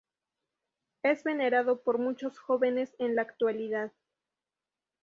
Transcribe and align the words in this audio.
Es 1.03 1.23
venerado 1.23 1.83
por 1.83 1.99
muchos 1.99 2.39
jóvenes 2.39 2.91
en 2.97 3.13
la 3.15 3.21
actualidad. 3.21 3.91